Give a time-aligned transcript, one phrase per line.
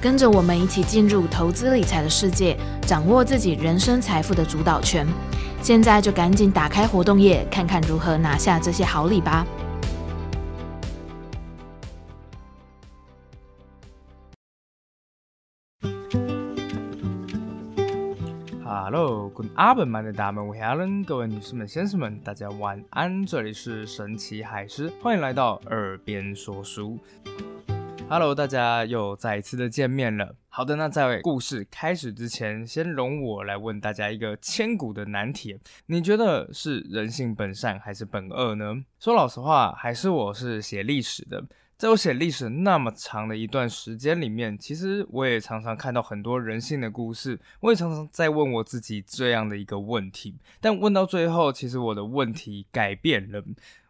[0.00, 5.06] 跟着我们一起进入投资理财的世界，掌握自己人生财富的主导权。
[5.62, 9.46] 现在就赶紧打开活动页，看看如何拿下这些好礼吧。
[18.62, 23.24] Hello，Good afternoon，大家好，各位女士们、先生们，大家晚安。
[23.26, 26.98] 这里是神奇海狮，欢迎来到耳边说书。
[28.08, 30.36] Hello，大家又再一次的见面了。
[30.48, 38.76] 好的，那在故事开始之前，先容我来问大家一个千古的难题：你觉得是人性本善还是本恶呢？
[39.00, 41.44] 说老实话，还是我是写历史的，
[41.76, 50.36] 在我写历史那么长的一段时间里面，其实我也常常看到很多人性的故事，我也常常在问我自己这样的一个问题。
[50.60, 53.42] 但问到最后，其实我的问题改变了，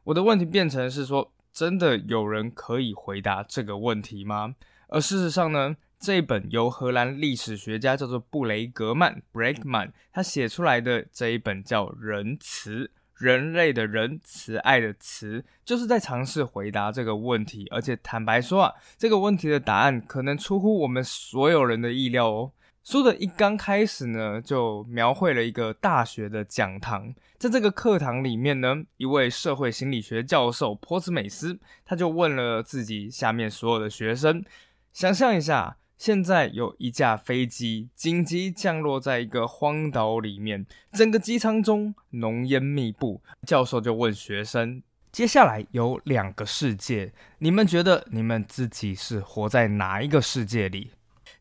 [0.05, 1.31] 我的问题变成是说。
[1.57, 4.57] 真的有人可以回答这个问题吗？
[4.89, 12.85] 而事实上呢，这本由荷兰历史学家叫做布雷格曼 （Bregman） 他写出来的这一本叫《仁慈》，
[13.15, 17.67] 人类的人，慈爱的慈，就是在尝试回答这个问题。
[17.71, 22.53] 而且坦白说啊，这个问题的答案可能出乎我们所有人的意料哦。
[22.87, 34.45] 书的一刚开始呢，就描绘了一个大学的讲堂，在这个课堂里面呢，一位社会心理学教授波兹美斯，他就问了自己下面所有的学生：
[34.93, 43.21] 想象一下，现在有一架飞机紧急降落在一个荒岛里面，整个机舱中浓烟密布。
[43.45, 44.81] 教授就问学生：
[45.11, 50.93] 接下来有两个世界，你们觉得你们自己是活在哪一个世界里？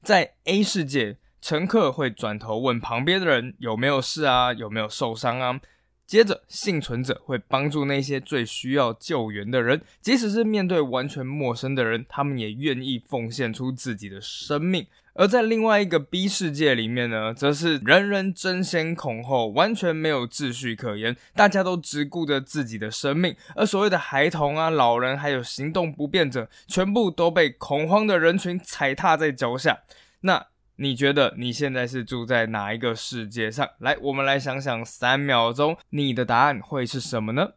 [0.01, 1.17] 在 A 世界。
[1.45, 5.61] 乘客会转头问旁边的人有没有事啊，有没有受伤啊？
[6.07, 14.87] 接着，幸存者会帮助那些最需要救援的人，即使是面对完全陌生的人，他们也愿意奉献出自己的生命。
[15.13, 29.81] 而在另外一个 B 世界里面呢，则是人人争先恐后，完全没有秩序可言，大家都只顾着自己的生命，而所谓的孩童啊、老人还有行动不便者，全部都被恐慌的人群踩踏在脚下。
[30.21, 30.47] 那。
[30.77, 33.69] 你觉得你现在是住在哪一个世界上？
[33.79, 37.53] 来，我们来想想，三秒钟，你的答案会是什么呢？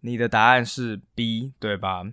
[0.00, 2.04] 你的答案是 B，对吧？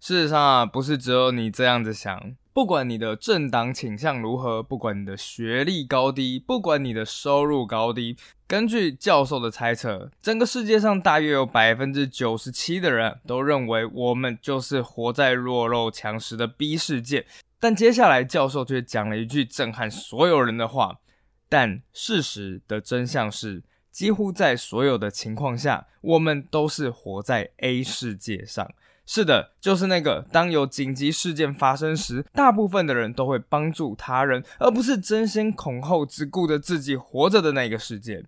[0.00, 2.36] 事实上啊，不是只有你这样子想。
[2.52, 8.16] 不管你的政党倾向如何，不管你的学历高低，不管你的收入高低，
[8.48, 17.26] 根据教授的猜测，整个世界上大约有百分之九十七的人都认为我们就是活在弱肉强食的 B 世界。
[17.60, 20.98] 但接下来，教授却讲了一句震撼所有人的话。
[21.48, 28.70] 但事实的真相是，几乎在所有的情况下，我们都是活在 A 世界上。
[29.06, 38.22] 是的，就是那个当有紧急事件发生时，大部分的人都会帮助他人，而不是争先恐后只顾着自己活着的那个世界。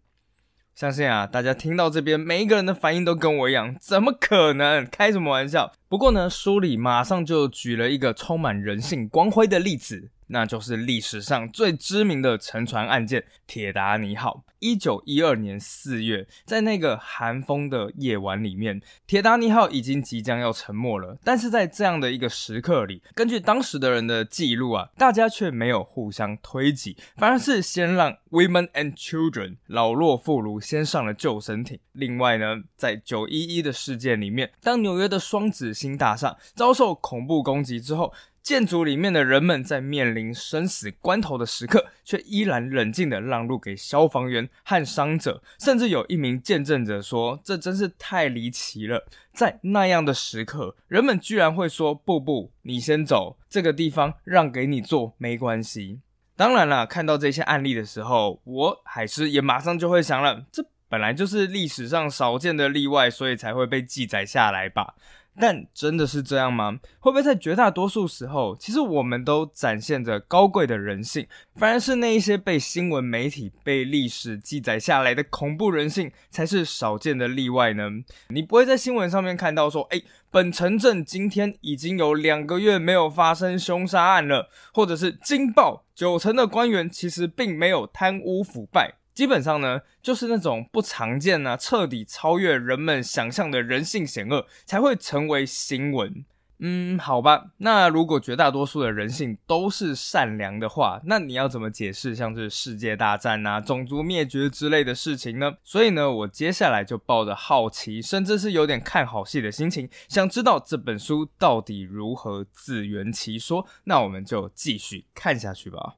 [0.80, 4.88] 相信啊，大家听到这边，每一个人的反应都跟我一样，怎么可能？
[4.90, 5.70] 开什么玩笑？
[5.90, 10.08] 不过呢，书里马上就举了一个充满人性光辉的例子。
[10.30, 14.44] 那就是历史上最知名的沉船案件“铁达尼号”。
[14.60, 21.18] 一九一二年四月，在那个寒风的夜晚里面，铁达尼号已经即将要沉没了。
[21.24, 31.80] 但是在这样的一个时刻里，根据当时的人的记录啊，大家却没有互相推挤，反而是先让 women and children 老弱妇孺先上了救生艇。
[31.92, 45.42] 另外呢，在九一一的事件里面，当纽约的双子星大厦遭受恐怖攻击之后，建筑里面的人们在面临生死关头的时刻，却依然冷静地让路给消防员和伤者。
[45.58, 56.00] 甚至有一名见证者说：“这真是太离奇了，在那样的时刻，人们居然会说‘不不，你先走，这个地方让给你坐，没关系’。”
[56.34, 64.94] 当然了，看到这些案例的时候，我海狮也马上就会想了：这本来就是历史上少见的例外，所以才会被记载下来吧。
[65.38, 66.78] 但真的是这样吗？
[66.98, 77.88] 会不会在绝大多数时候，其实我们都展现着高贵的人性，反而是那一些被新闻媒体、被历史记载下来的恐怖人性，才是少见的例外呢？
[78.28, 88.99] 你不会在新闻上面看到说，诶，本城镇今天已经有两个月没有发生凶杀案了，或者是惊爆九成的官员其实并没有贪污腐败。
[89.20, 96.24] 基本上呢，就是那种不常见啊，彻底超越人们想象的人性险恶，才会成为新闻。
[96.60, 105.52] 嗯，好吧，那如果绝大多数的人性都是善良的话，那你要怎么解释像是世界大战啊、种族灭绝之类的事情呢？
[105.62, 113.66] 所以呢，我接下来就抱着好奇，甚至是有点看好戏的心情，想知道这本书到底如何自圆其说。
[113.84, 115.96] 那我们就继续看下去吧。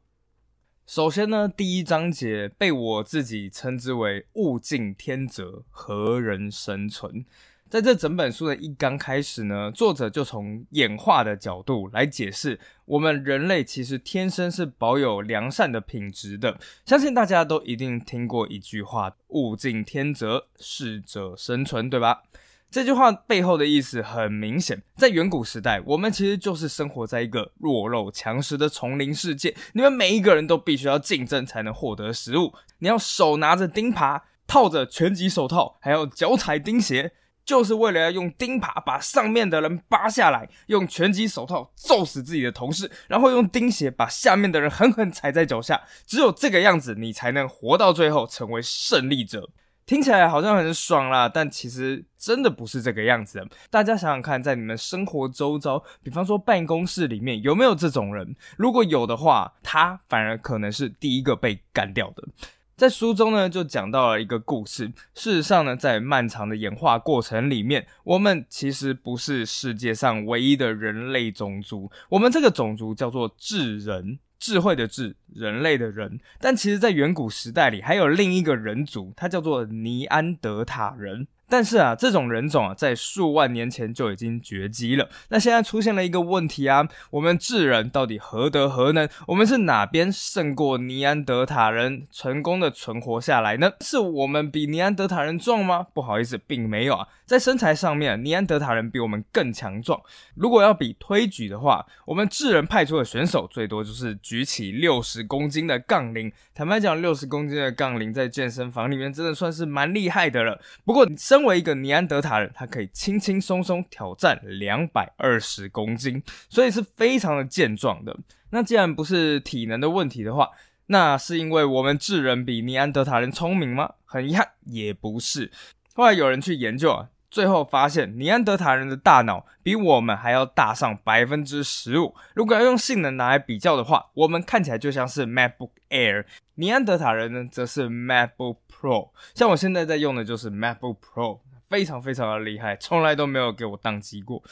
[0.87, 7.25] 首先呢，第一章节被我自己称之为“物竞天择，何人生存”。
[7.70, 16.58] 在这整本书的一刚开始呢，作者就从演化的角度来解释，我们人类其实天生是保有良善的品质的。
[16.85, 22.23] 相信大家都一定听过一句话：“物竞天择，适者生存”，对吧？
[22.72, 29.54] 这句话背后的意思很明显，在远古时代，我们其实就是生活在一个弱肉强食的丛林世界。
[29.74, 32.54] 你们每一个人都必须要竞争才能获得食物。
[32.78, 37.12] 你要手拿着钉耙，套着拳击手套，还要脚踩钉鞋，
[37.44, 45.82] 就是为了要用钉耙把上面的人扒下来，用拳击手套揍死自己的同事，然后用钉鞋把下面的人狠狠踩在脚下。
[46.06, 49.50] 只有这个样子，你才能活到最后，成为胜利者。
[49.92, 53.46] 听起来好像很爽啦，但其实真的不是这个样子。
[53.68, 58.34] 大家想想看，在你们生活周遭，比方说办公室里面，有没有这种人？
[58.56, 62.26] 如果有的话，他反而可能是第一个被干掉的。
[62.74, 64.90] 在书中呢，就讲到了一个故事。
[65.14, 71.92] 事实上呢，在漫长的演化过程里面，我们其实不是世界上唯一的人类种族。
[72.08, 74.18] 我们这个种族叫做智人。
[74.42, 81.28] 智慧的智，人类的人，但其实，在远古时代里，还有另一个人族，它叫做尼安德塔人。
[81.52, 85.06] 但是啊，这种人种啊，在数万年前就已经绝迹了。
[85.28, 89.06] 那现在出现了一个问题啊，我们智人到底何德何能？
[89.26, 93.70] 我们是哪边胜过尼安德塔人，成功的存活下来呢？
[93.82, 95.88] 是我们比尼安德塔人壮吗？
[95.93, 97.06] 不好意思，并没有啊。
[97.26, 100.00] 在身材上面，尼安德塔人比我们更强壮。
[100.34, 106.32] 如果要比推举的话，我们智人派出的选手最多就是举起六十公斤的杠铃。
[106.54, 110.58] 坦白讲，六十公斤的杠铃在健身房里面真的算是蛮厉害的了。
[110.87, 118.16] 不过，身为一个尼安德塔人，他可以轻轻松松挑战两百二十公斤，所以是非常的健壮的。
[118.50, 120.50] 那既然不是体能的问题的话，
[120.86, 123.94] 那是因为我们智人比尼安德塔人聪明吗？
[124.04, 125.50] 很遗憾，也不是。
[125.94, 132.14] 后来有人去研究啊，最后发现尼安德塔人的大脑比我们还要大上百分之十五。
[132.34, 136.26] 如果要用性能拿来比较的话，我们看起来就像是 MacBook Air，
[136.56, 138.58] 尼安德塔人呢则是 MacBook。
[138.82, 141.38] Pro，像我现在在用的就是 MacBook Pro，
[141.69, 144.42] 非常非常的厉害，从来都没有给我宕机过。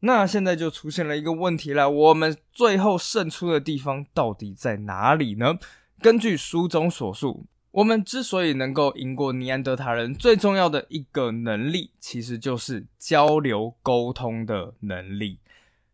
[0.00, 5.56] 那现在就出现了一个问题了，我们最后胜出的地方到底在哪里呢？
[6.02, 7.46] 根据书中所述，
[7.76, 15.38] 我们之所以能够赢过尼安德塔人，最重要的一个能力，其实就是交流沟通的能力。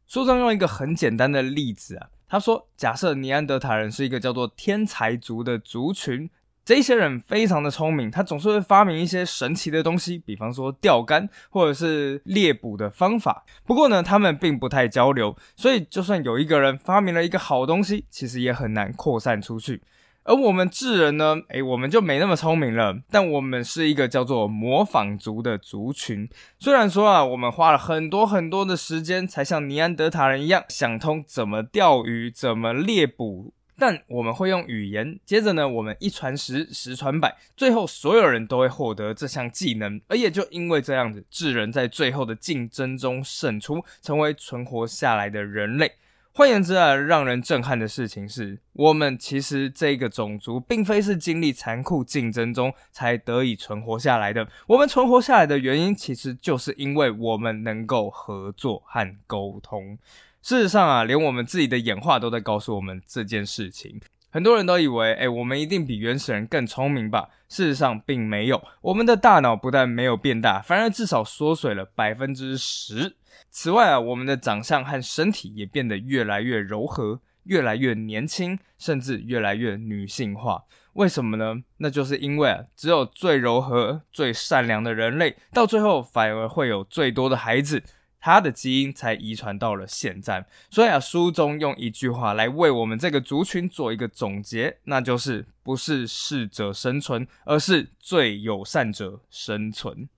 [0.06, 6.30] 书中用一个很简单的例子啊，他说，假设尼安德塔人是一个叫做天才族的族群。
[6.64, 13.44] 这些人非常的聪明，他总是会发明一些神奇的东西，比方说钓竿或者是猎捕的方法。
[13.64, 19.82] 不过呢，他们并不太交流，所以就算有一个人发明了一个好东西，其实也很难扩散出去。
[20.24, 26.28] 而我们智人呢，诶，我们就没那么聪明了，但我们是一个叫做模仿族的族群。
[26.58, 33.52] 虽然说啊，我们花了很多很多的时间，才像尼安德塔人一样想通怎么钓鱼，怎么猎捕。
[33.78, 40.00] 但我们会用语言，接着呢，我们一传十，十传百，最后所有人都会获得这项技能。
[40.06, 45.90] 而也就因为这样子，智人在最后的竞争中胜出，成为存活下来的人类。
[46.34, 54.48] 换言之啊，让人震撼的事情是，我们其实这个种族并非是经历残酷竞争中才得以存活下来的。
[54.66, 59.98] 我们存活下来的原因，其实就是因为我们能够合作和沟通。
[60.40, 64.00] 事实上啊，连我们自己的演化都在告诉我们这件事情。
[64.30, 67.28] 很多人都以为，哎，我们一定比原始人更聪明吧？
[67.50, 73.16] 事实上并没有，我们的大脑不但没有变大，反而至少缩水了百分之十。
[73.50, 80.64] 此外啊，我们的长相和身体也变得越来越柔和，越来越年轻，甚至越来越女性化。
[80.94, 81.62] 为什么呢？
[81.78, 87.82] 那就是因为啊，只有最柔和、最善良的人类，到最后反而会有最多的孩子。
[88.24, 100.08] 他的基因才遗传到了现在，所以啊，书中用一句话来为我们这个族群做一个总结，那就是不是适者生存，而是最友善者生存。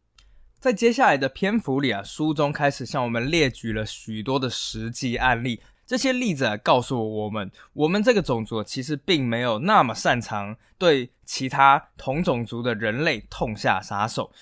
[0.64, 14.33] 在接下来的篇幅里啊，书中开始向我们列举了许多的实际案例，这些例子啊，告诉我们，我们这个种族其实并没有那么擅长对其他同种族的人类痛下杀手。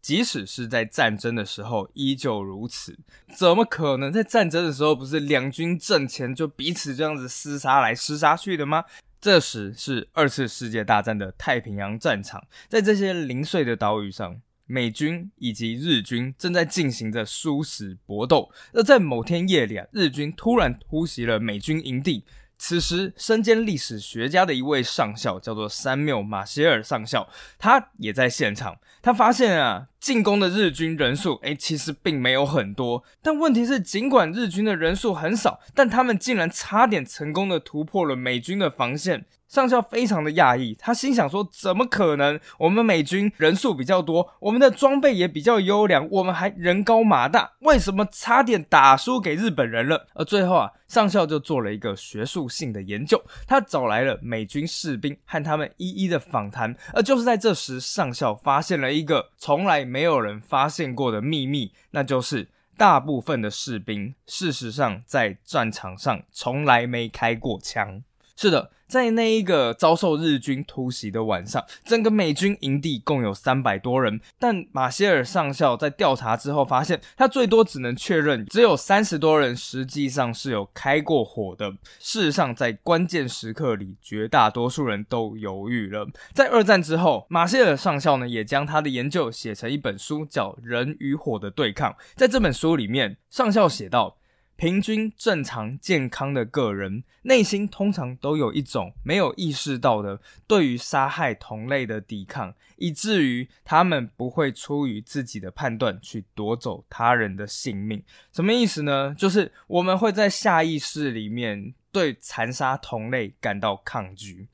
[0.00, 2.96] 即使是在战争的时候，依旧如此。
[3.34, 8.84] 怎么可能在战争的时候，不是两军阵前就彼此这样子厮杀来厮杀去的吗？
[9.20, 14.40] 这时是二次世界大战的太平洋战场，在这些零碎的岛屿上，
[14.72, 18.50] 美军以及日军正在进行着殊死搏斗。
[18.72, 22.24] 而在某天夜里啊，日军突然突袭了美军营地。
[22.56, 28.78] 此时，身兼历史学家的一位上校叫做山缪·马歇尔上校，他也在现场。
[29.02, 33.04] 他发现啊，进攻的日军人数，诶，其实并没有很多。
[33.22, 39.24] 但问题是，尽管日军的人数很少，但他们竟然差点成功的突破了美军的防线。
[39.46, 42.40] 上校非常的讶异，他心想说：“怎么可能？
[42.58, 56.74] 我们美军人数比较多，我们的装备也比较优良，我们还人高马大，为什么差点打输给日本人了？”而最后啊，上校就做了一个学术性的研究，他找来了美军士兵和他们一一的访谈。
[56.94, 68.02] 而就是在这时，上校发现了一个从来没有人发现过的秘密，那就是大部分的士兵事实上在战场上从来没开过枪。
[68.42, 68.72] 是的。
[68.88, 81.70] 在那一个遭受日军突袭的晚上，整个美军营地共有三百多人，但马歇尔上校在调查之后发现，他最多只能确认只有三十多人实际上是有开过火的。
[82.00, 86.06] 事实上，在关键时刻里，绝大多数人都犹豫了。
[86.34, 91.92] 在二战之后，马歇尔上校呢也将他的研究写成一本书，叫《人与火的对抗》。
[92.16, 94.16] 在这本书里面，上校写道。
[94.62, 108.04] 平均正常健康的个人内心通常都有一种没有意识到的对于杀害同类的抵抗，以至于他们不会出于自己的判断去夺走他人的性命。
[108.32, 109.12] 什么意思呢？
[109.18, 114.46] 就是我们会在下意识里面对残杀同类感到抗拒。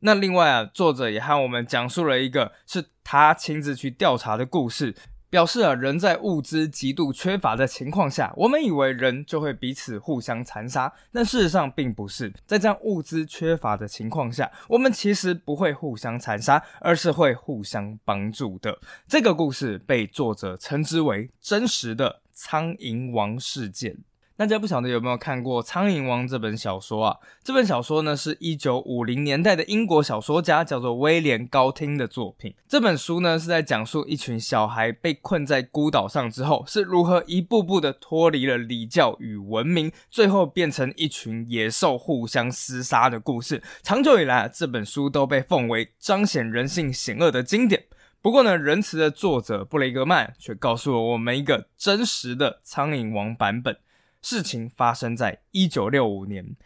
[0.00, 4.94] 那另外啊，作者也和我们讲述了一个是他亲自去调查的故事。
[5.34, 12.32] 表示啊，人在物资极度缺乏的情况下，我们以为人就会彼此互相残杀，但事实上并不是。
[12.46, 18.78] 在这样物资缺乏的情况下，我们其实不会互相残杀，而是会互相帮助的。
[19.08, 23.96] 这个故事被作者称之为真实的苍蝇王事件。
[24.36, 27.16] 大家不晓得有没有看过《苍蝇王》这本小说啊？
[27.44, 32.52] 这本小说呢，是一九五零年代的英国小说家叫做威廉·高汀的作品。
[32.66, 43.62] 这本书呢，是在讲述一群小孩被困在孤岛上之后，是如何一步步的脱离了礼教与文明，最后变成一群野兽互相厮杀的故事。
[43.84, 47.84] 长久以来，这本书都被奉为彰显人性险恶的经典。
[48.20, 53.76] 不过呢，仁慈的作者布雷格曼却告诉了我们一个真实的《苍蝇王》版本。
[54.24, 56.56] 事情发生在一九六五年，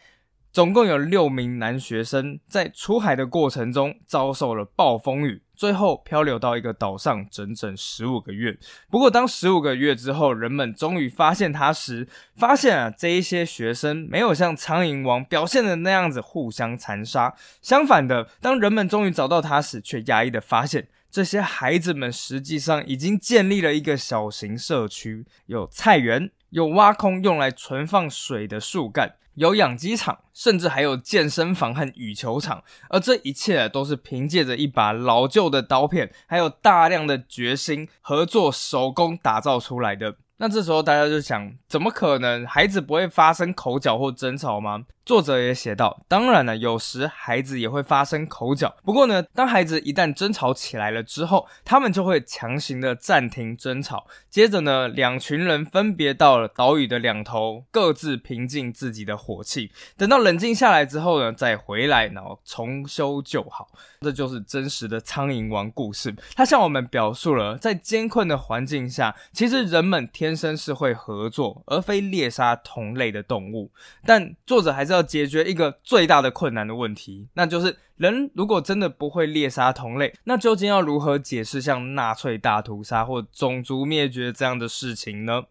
[0.53, 8.57] 总共有六名男学生在出海的过程中遭受了暴风雨，最后漂流到一个岛上整整十五个月。
[8.89, 17.35] 不过，当十五个月之后，人们终于发现他时，发现啊，这一些学生没有像苍蝇王表现的那样子互相残杀。
[17.61, 26.31] 相反的，当人们终于找到他时，却压抑的发现，这些孩子们实际上已经建立了一个小型社区，有菜园。
[26.49, 32.63] 有挖空用来存放水的树干，有养鸡场，甚至还有健身房和羽球场。
[32.89, 40.15] 而这一切都是凭借着一把老旧的刀片，还有大量的决心、合作、手工打造出来的。
[40.37, 44.85] 那这时候大家就想，怎么可能孩子不会发生口角或争吵吗？
[45.09, 48.75] 作者也写道，当然了，有时孩子也会发生口角。
[48.83, 54.05] 不过呢，当孩子一旦争吵起来了之后，他们就会强行的暂停争吵。
[54.29, 59.71] 接着呢，两群人分别到了岛屿的两头，各自平静自己的火气。
[59.97, 63.67] 等到冷静下来之后呢，再回来，然后重修旧好。
[64.01, 66.15] 这就是真实的苍蝇王故事。
[66.35, 73.71] 它向我们表述了，在艰困的环境下，其实人们天生是会合作，而非猎杀同类的动物。
[74.05, 85.43] 但作者还是要解决一个最大的困难的问题，那就是人如果真的不会猎杀同类，那究竟要如何解释像纳粹大屠杀或种族灭绝这样的事情呢？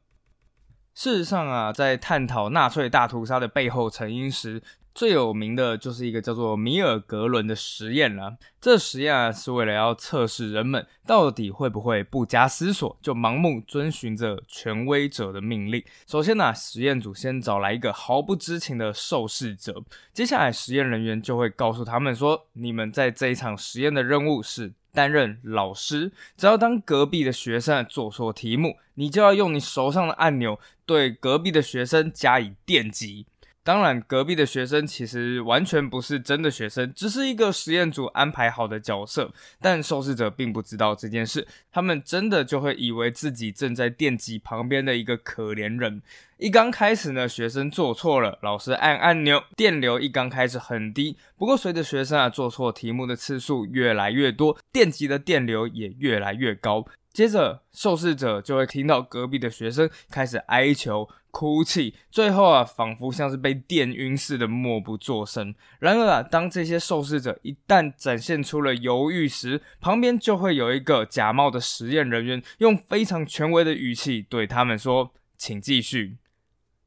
[0.95, 4.61] 事实上啊，在探讨纳粹大屠杀的背后成因时，
[4.99, 8.37] 最有名的就是一个叫做米尔格伦的实验了。
[8.61, 15.81] 这实验啊，是为了要测试人们到底会不会不加思索就盲目遵循着权威者的命令。
[16.09, 19.81] 首先呢，实验组先找来一个毫不知情的受试者，
[20.13, 33.27] 接下来实验人员就会告诉他们说：“你们在这一场实验的任务是担任老师，只要当隔壁的学生做错题目，你就要用你手上的按钮对隔壁的学生加以电击。”
[33.69, 39.31] 当然，隔壁的学生其实完全不是真的学生，只是一个实验组安排好的角色。
[39.61, 46.01] 但受试者并不知道这件事，他们真的就会以为自己正在电击旁边的一个可怜人。
[46.39, 51.19] 一刚开始呢，学生做错了，老师按按钮，电流一刚开始很低。
[51.37, 56.87] 不过随着学生啊做错题目的次数越来越多，电极的电流也越来越高。
[57.13, 65.53] 接着，受试者就会听到隔壁的学生开始哀求、哭泣，最后啊，仿佛像是被电晕似的默不作声。
[65.81, 76.19] 然而啊，当这些受试者一旦展现出了犹豫时，旁边就会有一个假冒的实验人员，用非常权威的语气对他们说：“请继续，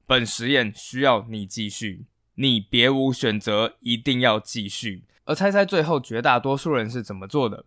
[0.08, 7.66] 本实验需要你继续，你别无选择，一定要继续。”而猜猜最后绝大多数人是怎么做的？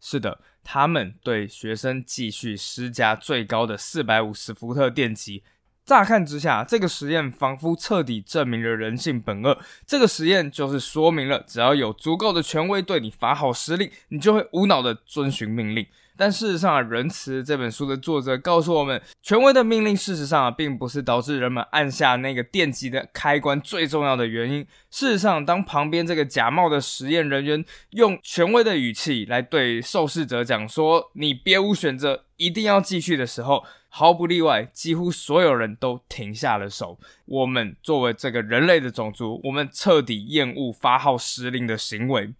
[0.00, 5.42] 是的，他们对学生继续施加最高的四百五十伏特电击。
[5.84, 9.56] 乍看之下，这个实验仿佛彻底证明了人性本恶。
[9.86, 15.86] 这个实验就是说明了，只要有足够的权威对你发号施令，你就会无脑的遵循命令。
[16.16, 24.66] 但事实上，《仁慈》这本书的作者告诉我们，权威的命令事实上啊，并不是导致人们按下那个电击的开关最重要的原因。
[24.90, 36.98] 事实上，当旁边这个假冒的实验人员用权威的语气来对受试者讲说“你别无选择，一定要继续”的时候，毫不例外，几乎所有人都停下了手。
[37.26, 42.32] 我们作为这个人类的种族，我们彻底厌恶发号施令的行为。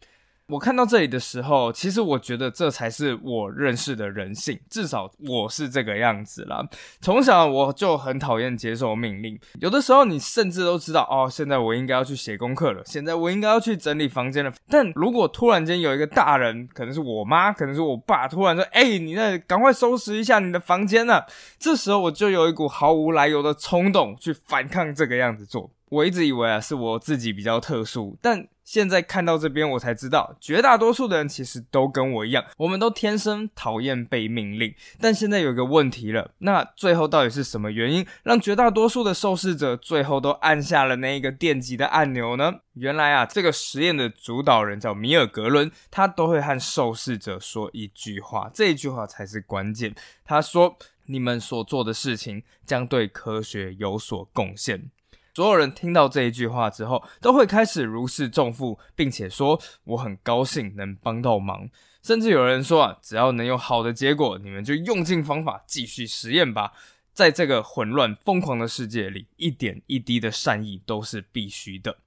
[0.48, 6.64] 我看到这里的时候，其实我觉得这才是我认识的人性，至少我是这个样子啦。
[7.00, 14.52] 从小我就很讨厌接受命令，有的时候你甚至都知道，哦，现在我应该要去写功课了，现在我应该要去整理房间了。
[14.68, 21.26] 但如果突然间有一个大人，可能是我妈，可能是我爸，突然说，哎，你那赶快收拾一下你的房间啊，
[21.58, 25.72] 这时候我就有一股毫无来由的冲动去反抗这个样子做。
[25.88, 28.48] 我一直以为啊，是我自己比较特殊，但。
[28.66, 34.74] 现在看到这边，我才知道，绝大多数的人其实都跟我一样，我们都天生讨厌被命令。
[35.00, 42.54] 但现在有一个问题了，那最后到底是什么原因，让绝大多数的受试者最后都按下了那一个电击的按钮呢？
[42.72, 49.94] 原来啊，这个实验的主导人叫米尔格伦，他都会和受试者说一句话，这一句话才是关键。
[50.24, 54.90] 他说：“你们所做的事情将对科学有所贡献。”
[55.36, 61.68] 所有人听到这一句话之后，都会开始如释重负，并且说：“我很高兴能帮到忙。”
[62.02, 66.72] 甚至有人说：“啊，只要能有好的结果，你们就用尽方法继续实验吧。”
[67.12, 71.98] 在这个混乱疯狂的世界里，一点一滴的善意都是必须的。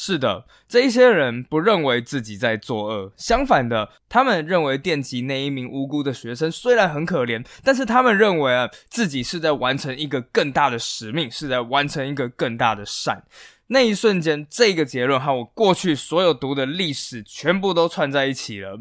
[0.00, 13.24] 是的，这一些人不认为自己在作恶，相反的，他们认为电击那一名无辜的学生虽然很可怜，但是他们认为啊，自己是在完成一个更大的使命，是在完成一个更大的善。
[13.66, 18.78] 那一瞬间，这个结论和我过去所有读的历史全部都串在一起了。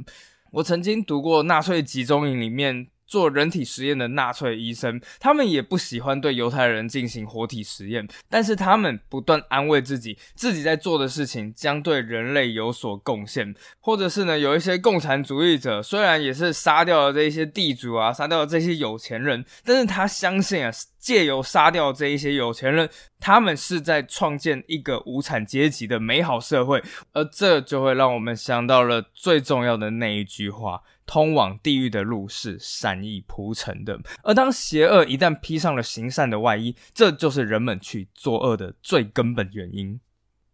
[0.51, 2.89] 我曾经读过纳粹集中营里面。
[3.07, 13.55] 做人体实验的纳粹医生，他们也不喜欢对犹太人进行活体实验，但是他们不断安慰自己，自己在做的事情将对人类有所贡献。
[13.79, 22.89] 或者是呢，有一些共产主义者，虽然也是杀掉了这一些地主啊，杀掉了这些有钱人，但是他相信啊，借由杀掉这一些有钱人，
[23.19, 30.81] 他们是在创建一个无产阶级的美好社会，而这就会让我们想到了最重要的那一句话。
[31.07, 39.99] 通往地狱的路是善意铺成的，而当邪恶一旦披上了行善的外衣，这就是人们去作恶的最根本原因。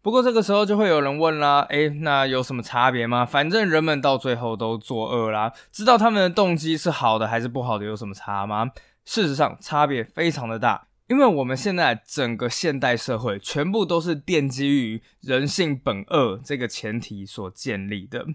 [0.02, 3.26] 不过这个时候就会有人问啦，诶，那有什么差别吗？
[3.26, 8.70] 反正人们到最后都作恶啦，知道他们的动机是好的还是不好的有什么差吗？
[9.06, 18.26] 事实上，差别非常的大，因为我们现在整个现代社会全部都是奠基于人性本恶这个前提所建立的。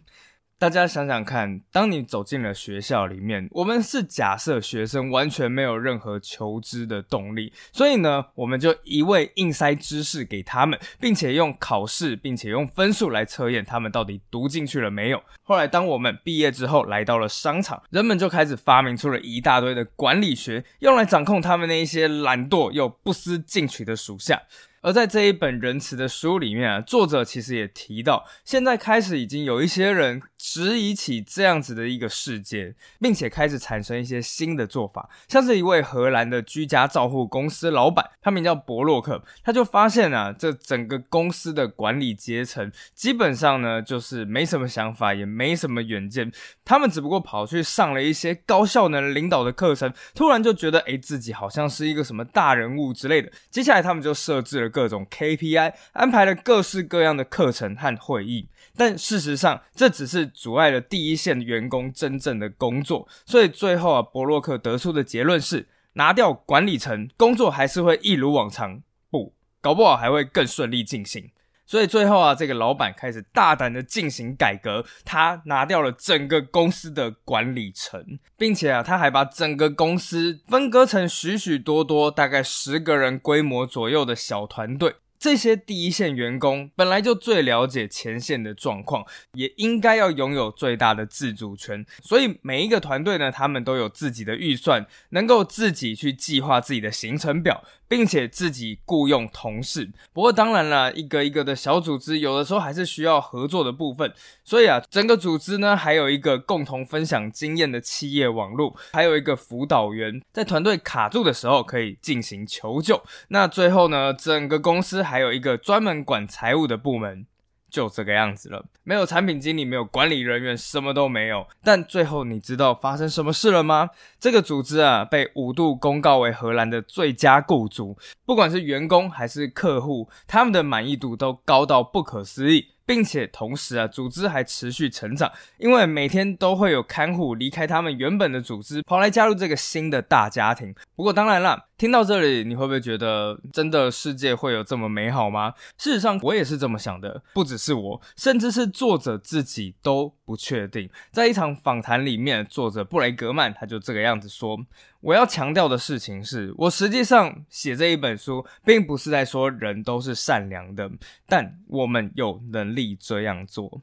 [0.61, 15.23] 大家想想看，当你走进了学校里面，我们是假设学生完全没有任何求知的动力，所以呢，我们就一味硬塞知识给他们，并且用考试，并且用分数来测验他们到底读进去了没有。
[15.45, 24.43] 后来，当我们毕业之后来到了商场，人们就开始发明出了一大堆的管理学，用来掌控他们那一些懒惰又不思进取的属下。
[24.81, 46.31] 而在这一本仁慈的书里面啊，作者其实也提到，现在开始已经有一些人质疑起这样子的一个世界，并且开始产生一些新的做法，像是一位荷兰的居家照护公司老板，他名叫伯洛克，他就发现啊，这整个公司的管理阶层基本上呢，就是没什么想法，也没什么远见，
[46.65, 54.68] 他们只不过跑去上了一些高效能领导的课程，突然就觉得，诶，自己好像是一个什么大人物之类的，接下来他们就设置了。
[54.69, 63.09] 各种 KPI 安排了各式各样的课程和会议，但事实上这只是阻碍了第一线员工真正的工作。
[63.27, 71.31] 所以最后啊，伯洛克得出的结论是：拿掉管理层，工作还是会一如往常，不，搞不好还会更顺利进行。
[71.69, 84.95] 所以最后啊，这个老板开始大胆的进行改革，他拿掉了整个公司的管理层，并且啊，他还把整个公司分割成许许多多大概十个人规模左右的小团队。
[85.19, 89.05] 这些第一线员工本来就最了解前线的状况，
[89.35, 91.85] 也应该要拥有最大的自主权。
[92.03, 99.91] 所以每一个团队呢，他们都有自己的预算，能够自己去计划自己的行程表，并且自己雇佣同事。
[100.13, 104.13] 不过当然了，一个一个的小组织，有的时候还是需要合作的部分。
[104.45, 113.03] 所以啊，整个组织呢，还有一个共同分享经验的企业网络，还有一个辅导员，在团队卡住的时候可以进行求救。
[113.29, 117.27] 那最后呢，整个公司还有一个专门管财务的部门。
[117.71, 121.47] 就这个样子了，没有产品经理，没有管理人员，什么都没有。
[121.63, 123.91] 但最后你知道发生什么事了吗？
[124.19, 132.69] 这个组织啊，被五度公告为荷兰的最佳雇主，不管是员工还是客户，他们的满意度都高到不可思议。
[132.89, 140.75] 并且同时啊，组织还持续成长，因为每天都会有看护离开他们原本的组织，跑来加入这个新的大家庭。
[140.97, 145.53] 不过当然啦，听到这里，你会不会觉得真的世界会有这么美好吗？
[145.77, 150.89] 事实上，我也是这么想的，不只是我，甚至是作者自己都不确定。
[151.13, 154.59] 在一场访谈里面，作者布雷格曼他就这个样子说。
[155.01, 160.91] 我要强调的事情是，我实际上写这一本书，并不是在说人都是善良的，
[161.27, 163.83] 但我们有能力这样做。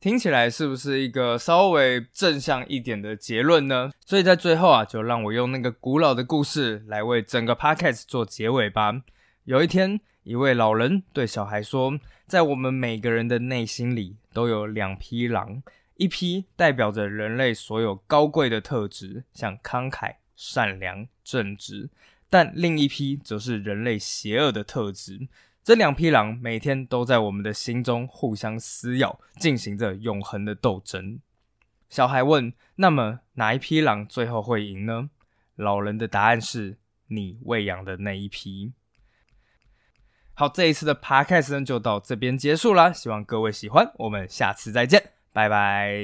[0.00, 3.90] 听起来是不是一个稍微正向一点的结论呢？
[4.06, 9.02] 所以在最后啊，就让我用那个古老的故事来为整个 podcast 做结尾吧。
[9.44, 15.62] 有一天，一位老人对小孩说：“在我们每个人的内心里，都有两匹狼，
[15.96, 21.90] 一匹代表着人类所有高贵的特质，像慷慨。”善良正直，
[22.30, 25.26] 但另一批则是人类邪恶的特质。
[25.64, 31.18] 这两匹狼每天都在我们的心中互相撕咬，进行着永恒的斗争。
[31.88, 35.10] 小孩问：“那么哪一匹狼最后会赢呢？”
[35.56, 38.72] 老人的答案是：“你喂养的那一批。”
[40.34, 45.98] 好，这一次的 Podcast 呢就到这边结束啦，希望各位喜欢，我们下次再见，拜拜。